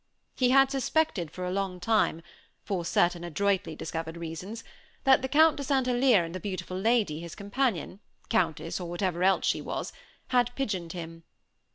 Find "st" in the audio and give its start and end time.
5.63-5.87